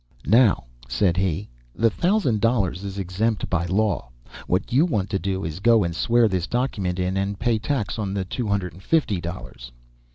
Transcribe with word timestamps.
"Now," 0.25 0.63
said 0.89 1.15
he, 1.15 1.47
"the 1.75 1.91
thousand 1.91 2.41
dollars 2.41 2.83
is 2.83 2.97
exempt 2.97 3.47
by 3.51 3.67
law. 3.67 4.09
What 4.47 4.73
you 4.73 4.83
want 4.83 5.11
to 5.11 5.19
do 5.19 5.43
is 5.45 5.57
to 5.57 5.61
go 5.61 5.83
and 5.83 5.95
swear 5.95 6.27
this 6.27 6.47
document 6.47 6.97
in 6.97 7.17
and 7.17 7.37
pay 7.37 7.59
tax 7.59 7.99
on 7.99 8.15
the 8.15 8.25
two 8.25 8.47
hundred 8.47 8.73
and 8.73 8.81
fifty 8.81 9.21
dollars." 9.21 9.71